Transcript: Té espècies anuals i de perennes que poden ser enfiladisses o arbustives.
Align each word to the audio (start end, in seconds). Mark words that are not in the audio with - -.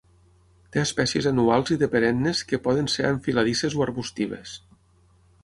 Té 0.75 0.79
espècies 0.83 1.27
anuals 1.31 1.73
i 1.75 1.77
de 1.83 1.89
perennes 1.97 2.41
que 2.53 2.61
poden 2.69 2.91
ser 2.95 3.07
enfiladisses 3.11 3.79
o 3.83 3.87
arbustives. 3.89 4.57